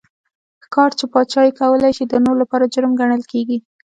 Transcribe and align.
ښکار 0.65 0.91
چې 0.99 1.05
پاچا 1.13 1.41
یې 1.45 1.57
کولای 1.59 1.91
شي 1.97 2.03
د 2.07 2.13
نورو 2.23 2.39
لپاره 2.43 2.71
جرم 2.73 2.91
ګڼل 2.99 3.21
کېږي. 3.31 3.57